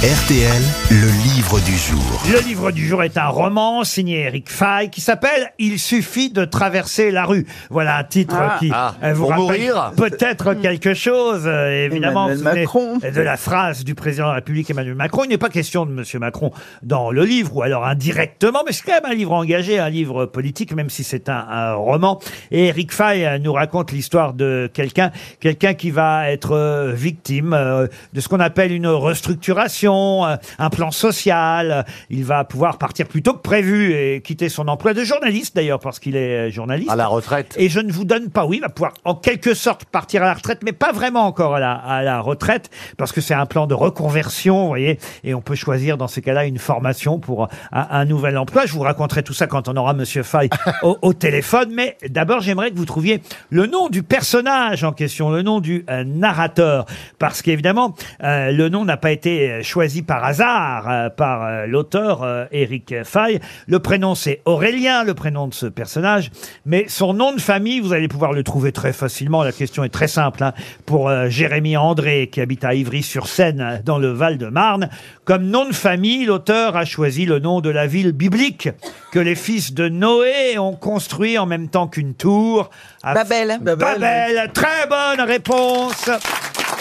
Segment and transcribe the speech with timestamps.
[0.00, 2.22] RTL, le livre du jour.
[2.32, 6.46] Le livre du jour est un roman signé Eric Fay qui s'appelle Il suffit de
[6.46, 7.46] traverser la rue.
[7.68, 8.56] Voilà un titre Ah.
[8.58, 11.42] qui Ah, euh, vous pour rappelle mourir peut-être quelque chose.
[11.44, 12.98] euh, évidemment, Emmanuel vous souvenez Macron.
[13.14, 15.24] de la phrase du président de la République Emmanuel Macron.
[15.24, 16.50] Il n'est pas question de Monsieur Macron
[16.82, 20.24] dans le livre ou alors indirectement, mais c'est quand même un livre engagé, un livre
[20.24, 22.20] politique, même si c'est un, un roman.
[22.50, 25.10] Et Eric Fay euh, nous raconte l'histoire de quelqu'un,
[25.40, 30.70] quelqu'un qui va être euh, victime euh, de ce qu'on appelle une restructuration, euh, un
[30.70, 31.84] plan social.
[32.08, 35.80] Il va pouvoir partir plus tôt que prévu et quitter son emploi de journaliste d'ailleurs
[35.80, 36.90] parce qu'il est euh, journaliste.
[36.90, 37.54] À la retraite.
[37.58, 40.26] Et je ne vous donne pas, oui, il va pouvoir en quelque sorte partir à
[40.26, 43.46] la retraite, mais pas vraiment encore à la, à la retraite, parce que c'est un
[43.46, 47.48] plan de reconversion, vous voyez, et on peut choisir dans ces cas-là une formation pour
[47.72, 48.66] un, un nouvel emploi.
[48.66, 50.48] Je vous raconterai tout ça quand on aura Monsieur Fay
[50.82, 55.30] au, au téléphone, mais d'abord j'aimerais que vous trouviez le nom du personnage en question,
[55.30, 56.86] le nom du euh, narrateur,
[57.18, 61.64] parce qu'évidemment euh, le nom n'a pas été euh, choisi par hasard euh, par euh,
[61.66, 63.40] l'auteur euh, Eric Fay.
[63.66, 66.30] Le prénom c'est Aurélien, le prénom de ce personnage,
[66.66, 69.42] mais son nom de famille, vous allez pouvoir le trouver très facilement.
[69.42, 70.52] La question est très simple hein,
[70.84, 74.90] pour euh, Jérémy André qui habite à Ivry-sur-Seine euh, dans le Val-de-Marne.
[75.24, 78.68] Comme nom de famille, l'auteur a choisi le nom de la ville biblique
[79.12, 82.68] que les fils de Noé ont construit en même temps qu'une tour.
[83.02, 83.58] à Babel.
[83.62, 84.50] Babel.
[84.52, 86.10] Très bonne réponse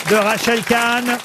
[0.09, 1.17] de Rachel Kahn.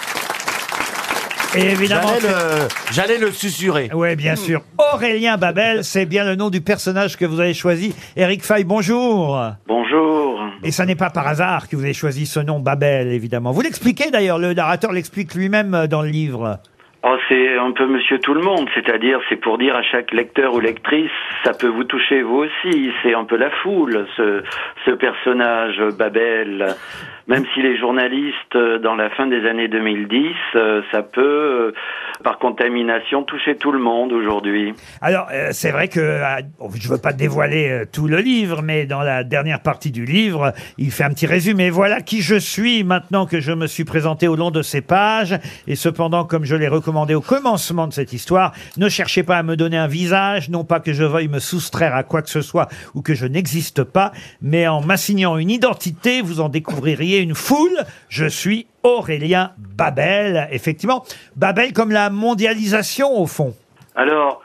[1.56, 2.08] Et évidemment.
[2.08, 3.88] J'allais le, j'allais le susurrer.
[3.94, 4.62] Oui, bien sûr.
[4.92, 7.94] Aurélien Babel, c'est bien le nom du personnage que vous avez choisi.
[8.16, 9.41] Eric Fay, bonjour.
[9.69, 10.41] Bonjour.
[10.64, 13.52] Et ça n'est pas par hasard que vous avez choisi ce nom Babel, évidemment.
[13.52, 16.58] Vous l'expliquez d'ailleurs, le narrateur l'explique lui-même euh, dans le livre.
[17.25, 20.55] Oh, c'est un peu Monsieur Tout le Monde, c'est-à-dire c'est pour dire à chaque lecteur
[20.55, 21.11] ou lectrice,
[21.44, 22.91] ça peut vous toucher vous aussi.
[23.03, 24.42] C'est un peu la foule, ce,
[24.84, 26.75] ce personnage Babel.
[27.27, 31.72] Même s'il est journaliste euh, dans la fin des années 2010, euh, ça peut, euh,
[32.22, 34.75] par contamination, toucher tout le monde aujourd'hui.
[35.00, 38.61] Alors, euh, c'est vrai que euh, bon, je veux pas dévoiler euh, tout le livre,
[38.62, 41.70] mais dans la dernière partie du livre, il fait un petit résumé.
[41.70, 45.39] Voilà qui je suis maintenant que je me suis présenté au long de ces pages.
[45.67, 49.42] Et cependant, comme je l'ai recommandé au commencement de cette histoire, ne cherchez pas à
[49.42, 52.42] me donner un visage, non pas que je veuille me soustraire à quoi que ce
[52.42, 57.35] soit ou que je n'existe pas, mais en m'assignant une identité, vous en découvririez une
[57.35, 57.79] foule.
[58.08, 60.48] Je suis Aurélien Babel.
[60.52, 61.05] Effectivement,
[61.36, 63.55] Babel comme la mondialisation au fond.
[63.96, 64.42] Alors,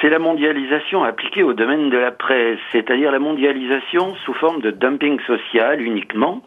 [0.00, 4.70] c'est la mondialisation appliquée au domaine de la presse, c'est-à-dire la mondialisation sous forme de
[4.70, 6.42] dumping social uniquement.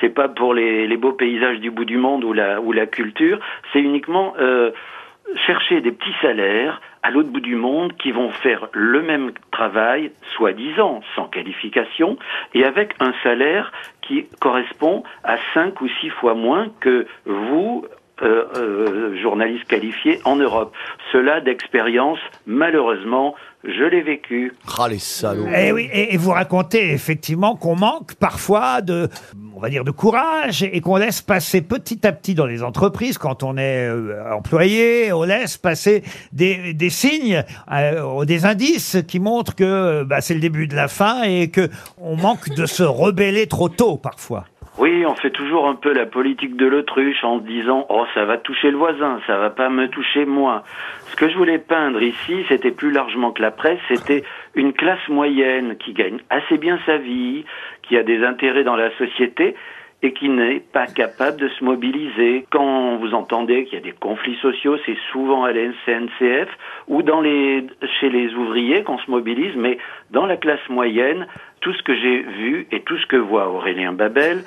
[0.00, 2.86] C'est pas pour les, les beaux paysages du bout du monde ou la, ou la
[2.86, 3.38] culture,
[3.72, 4.70] c'est uniquement euh,
[5.46, 10.12] chercher des petits salaires à l'autre bout du monde qui vont faire le même travail,
[10.36, 12.16] soi-disant, sans qualification,
[12.54, 13.72] et avec un salaire
[14.02, 17.84] qui correspond à cinq ou six fois moins que vous,
[18.22, 20.72] euh, euh, journaliste qualifié en Europe.
[21.10, 24.52] Cela d'expérience, malheureusement, je l'ai vécu.
[24.78, 25.46] Ah, les salauds.
[25.46, 29.08] Et Eh oui, et, et vous racontez effectivement qu'on manque parfois de,
[29.62, 33.42] va dire, de courage et qu'on laisse passer petit à petit dans les entreprises quand
[33.42, 36.02] on est euh, employé, on laisse passer
[36.32, 40.88] des, des signes, euh, des indices qui montrent que bah, c'est le début de la
[40.88, 41.68] fin et que
[41.98, 44.44] on manque de se rebeller trop tôt parfois.
[44.78, 48.38] Oui, on fait toujours un peu la politique de l'autruche en disant oh ça va
[48.38, 50.64] toucher le voisin, ça va pas me toucher moi.
[51.10, 54.24] Ce que je voulais peindre ici, c'était plus largement que la presse, c'était
[54.54, 57.44] une classe moyenne qui gagne assez bien sa vie,
[57.92, 59.54] qui a des intérêts dans la société
[60.02, 62.46] et qui n'est pas capable de se mobiliser.
[62.50, 66.48] Quand vous entendez qu'il y a des conflits sociaux, c'est souvent à la SNCF
[66.88, 67.02] ou
[68.00, 69.76] chez les ouvriers qu'on se mobilise, mais
[70.10, 71.26] dans la classe moyenne,
[71.62, 74.44] tout ce que j'ai vu et tout ce que voit Aurélien Babel,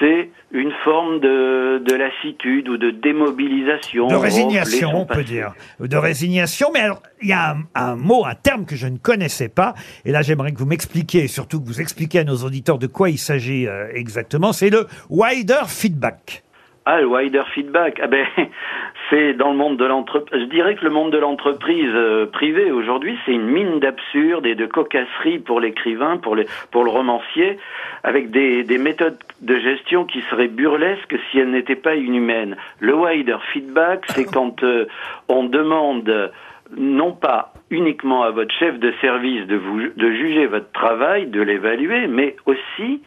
[0.00, 4.08] c'est une forme de, de lassitude ou de démobilisation.
[4.08, 5.54] De résignation, on peut dire.
[5.78, 6.70] De résignation.
[6.74, 9.74] Mais alors, il y a un, un mot, un terme que je ne connaissais pas.
[10.04, 12.88] Et là, j'aimerais que vous m'expliquiez, et surtout que vous expliquiez à nos auditeurs de
[12.88, 14.52] quoi il s'agit euh, exactement.
[14.52, 16.42] C'est le wider feedback.
[16.88, 17.98] Ah, le wider feedback.
[18.00, 18.24] Ah ben,
[19.10, 20.40] c'est dans le monde de l'entreprise.
[20.40, 24.54] Je dirais que le monde de l'entreprise euh, privée aujourd'hui, c'est une mine d'absurde et
[24.54, 27.58] de cocasserie pour l'écrivain, pour, les, pour le romancier,
[28.04, 32.56] avec des, des méthodes de gestion qui seraient burlesques si elles n'étaient pas inhumaines.
[32.78, 34.86] Le wider feedback, c'est quand euh,
[35.28, 36.30] on demande
[36.76, 41.40] non pas uniquement à votre chef de service de vous de juger votre travail, de
[41.40, 43.02] l'évaluer, mais aussi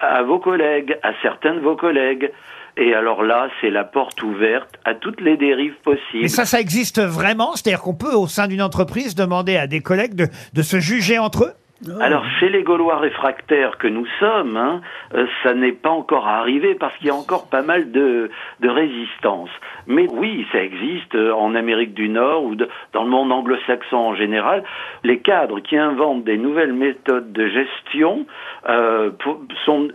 [0.00, 2.30] à vos collègues, à certains de vos collègues.
[2.76, 6.24] Et alors là, c'est la porte ouverte à toutes les dérives possibles.
[6.24, 7.54] Et ça, ça existe vraiment?
[7.54, 11.18] C'est-à-dire qu'on peut, au sein d'une entreprise, demander à des collègues de, de se juger
[11.18, 11.52] entre eux?
[12.00, 14.80] Alors, chez les Gaulois réfractaires que nous sommes, hein,
[15.14, 18.30] euh, ça n'est pas encore arrivé parce qu'il y a encore pas mal de,
[18.60, 19.50] de résistance.
[19.86, 23.96] Mais oui, ça existe euh, en Amérique du Nord ou de- dans le monde anglo-saxon
[23.96, 24.62] en général.
[25.02, 28.26] Les cadres qui inventent des nouvelles méthodes de gestion
[28.68, 29.88] euh, pour- sont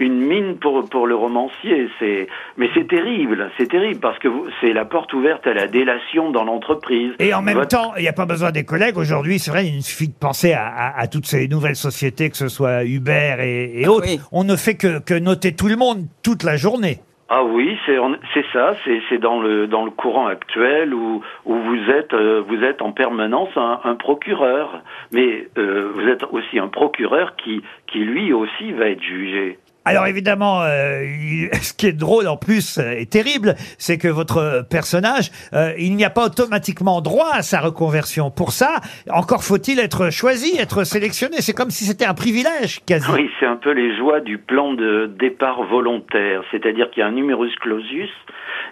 [0.00, 1.88] une mine pour pour le romancier.
[2.00, 2.26] C'est
[2.56, 4.28] mais c'est terrible, c'est terrible parce que
[4.60, 7.12] c'est la porte ouverte à la délation dans l'entreprise.
[7.20, 8.96] Et en même Votre- temps, il n'y a pas besoin des collègues.
[8.98, 12.36] Aujourd'hui, c'est vrai, il suffit de penser à, à- à toutes ces nouvelles sociétés, que
[12.36, 14.06] ce soit Uber et, et Ah autres.
[14.08, 14.20] oui.
[14.32, 16.98] On ne fait que, que noter tout le monde toute la journée.
[17.30, 17.98] Ah oui, c'est
[18.32, 22.42] c'est ça, c'est c'est dans le dans le courant actuel où où vous êtes euh,
[22.48, 24.82] vous êtes en permanence un, un procureur,
[25.12, 29.58] mais euh, vous êtes aussi un procureur qui qui lui aussi va être jugé.
[29.88, 31.06] Alors évidemment, euh,
[31.62, 35.96] ce qui est drôle en plus euh, et terrible, c'est que votre personnage, euh, il
[35.96, 38.30] n'y a pas automatiquement droit à sa reconversion.
[38.30, 38.80] Pour ça,
[39.10, 41.36] encore faut-il être choisi, être sélectionné.
[41.38, 43.10] C'est comme si c'était un privilège quasi.
[43.10, 47.06] Oui, c'est un peu les joies du plan de départ volontaire, c'est-à-dire qu'il y a
[47.06, 48.10] un numerus clausus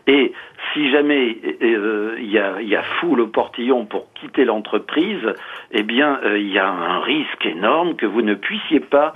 [0.06, 0.32] et
[0.72, 5.34] si jamais euh, il y, a, il y a foule au portillon pour quitter l'entreprise,
[5.72, 9.14] eh bien euh, il y a un risque énorme que vous ne puissiez pas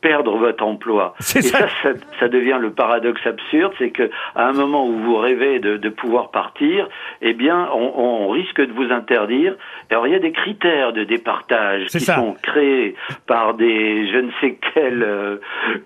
[0.00, 1.14] perdre votre emploi.
[1.18, 1.58] Et ça.
[1.58, 1.88] ça, ça,
[2.18, 5.88] ça devient le paradoxe absurde, c'est que à un moment où vous rêvez de, de
[5.88, 6.88] pouvoir partir,
[7.22, 9.56] eh bien, on, on risque de vous interdire.
[9.90, 12.16] Alors, il y a des critères de départage qui ça.
[12.16, 12.94] sont créés
[13.26, 15.36] par des je ne sais quels euh,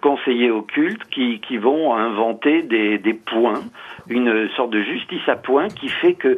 [0.00, 3.62] conseillers occultes qui, qui vont inventer des, des points,
[4.08, 6.36] une sorte de justice à points qui fait que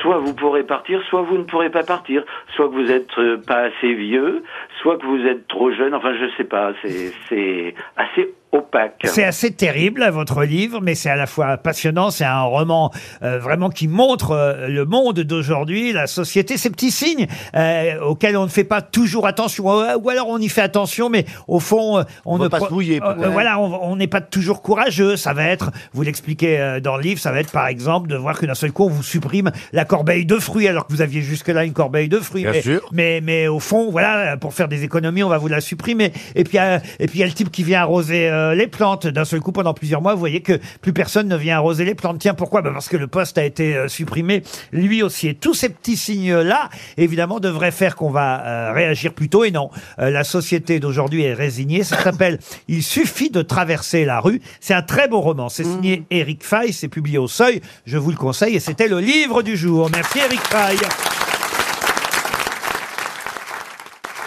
[0.00, 3.36] soit vous pourrez partir, soit vous ne pourrez pas partir, soit que vous êtes euh,
[3.46, 4.42] pas assez vieux,
[4.80, 5.94] soit que vous êtes trop jeune.
[5.94, 6.72] Enfin, je sais pas.
[6.82, 8.94] C'est c'est assez opaque.
[9.04, 12.10] C'est assez terrible, votre livre, mais c'est à la fois passionnant.
[12.10, 12.90] C'est un roman
[13.22, 17.26] euh, vraiment qui montre euh, le monde d'aujourd'hui, la société, ces petits signes
[17.56, 21.08] euh, auxquels on ne fait pas toujours attention, ou ou alors on y fait attention,
[21.08, 23.96] mais au fond, euh, on, On ne veut pas pro- se mouiller, Euh, voilà, on
[23.96, 25.16] n'est pas toujours courageux.
[25.16, 28.16] Ça va être, vous l'expliquez euh, dans le livre, ça va être par exemple de
[28.16, 31.02] voir que d'un seul coup on vous supprime la corbeille de fruits alors que vous
[31.02, 32.42] aviez jusque-là une corbeille de fruits.
[32.42, 32.88] Bien mais, sûr.
[32.92, 36.12] mais mais au fond, voilà, pour faire des économies, on va vous la supprimer.
[36.34, 38.66] Et puis euh, et puis il y a le type qui vient arroser euh, les
[38.66, 39.06] plantes.
[39.06, 41.94] D'un seul coup, pendant plusieurs mois, vous voyez que plus personne ne vient arroser les
[41.94, 42.18] plantes.
[42.18, 42.62] Tiens, pourquoi?
[42.62, 44.42] Ben Parce que le poste a été euh, supprimé
[44.72, 45.28] lui aussi.
[45.28, 49.44] Et tous ces petits signes-là, évidemment, devraient faire qu'on va euh, réagir plus tôt.
[49.44, 51.84] Et non, Euh, la société d'aujourd'hui est résignée.
[51.84, 54.40] Ça s'appelle Il suffit de traverser la rue.
[54.60, 55.48] C'est un très beau roman.
[55.48, 56.72] C'est signé Eric Fay.
[56.72, 57.60] C'est publié au Seuil.
[57.86, 58.56] Je vous le conseille.
[58.56, 59.90] Et c'était le livre du jour.
[59.92, 60.76] Merci Eric Fay.